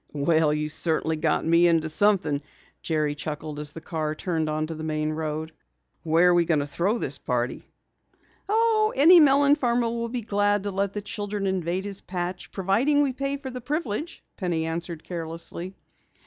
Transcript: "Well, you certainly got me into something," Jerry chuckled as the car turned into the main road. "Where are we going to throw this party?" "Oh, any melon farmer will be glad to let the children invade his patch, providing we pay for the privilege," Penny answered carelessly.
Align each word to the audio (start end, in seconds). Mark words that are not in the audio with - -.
"Well, 0.13 0.51
you 0.51 0.67
certainly 0.67 1.15
got 1.15 1.45
me 1.45 1.67
into 1.67 1.87
something," 1.87 2.41
Jerry 2.81 3.13
chuckled 3.13 3.59
as 3.59 3.71
the 3.71 3.81
car 3.81 4.15
turned 4.15 4.49
into 4.49 4.73
the 4.73 4.83
main 4.83 5.11
road. 5.11 5.51
"Where 6.01 6.29
are 6.29 6.33
we 6.33 6.43
going 6.45 6.61
to 6.61 6.65
throw 6.65 6.97
this 6.97 7.19
party?" 7.19 7.69
"Oh, 8.49 8.91
any 8.95 9.19
melon 9.19 9.53
farmer 9.53 9.89
will 9.89 10.09
be 10.09 10.21
glad 10.21 10.63
to 10.63 10.71
let 10.71 10.93
the 10.93 11.03
children 11.03 11.45
invade 11.45 11.85
his 11.85 12.01
patch, 12.01 12.49
providing 12.51 13.03
we 13.03 13.13
pay 13.13 13.37
for 13.37 13.51
the 13.51 13.61
privilege," 13.61 14.23
Penny 14.37 14.65
answered 14.65 15.03
carelessly. 15.03 15.75